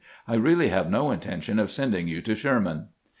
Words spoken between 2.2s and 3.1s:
to Sherman."